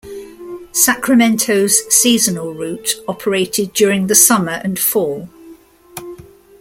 Sacramento's 0.71 1.77
seasonal 1.93 2.55
route 2.55 2.95
operated 3.07 3.71
during 3.71 4.07
the 4.07 4.15
summer 4.15 4.59
and 4.63 4.79
fall. 4.79 5.29